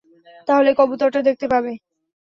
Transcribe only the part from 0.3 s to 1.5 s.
তাহলে কবুতরটা দেখতে